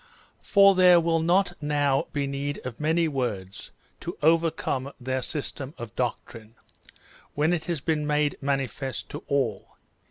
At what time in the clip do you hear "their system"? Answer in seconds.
4.99-5.75